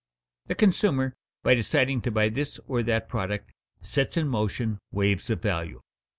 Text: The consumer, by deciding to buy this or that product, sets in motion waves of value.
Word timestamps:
The 0.47 0.55
consumer, 0.55 1.13
by 1.43 1.53
deciding 1.53 2.01
to 2.01 2.09
buy 2.11 2.29
this 2.29 2.59
or 2.65 2.81
that 2.81 3.07
product, 3.07 3.51
sets 3.81 4.17
in 4.17 4.29
motion 4.29 4.79
waves 4.91 5.29
of 5.29 5.43
value. 5.43 5.81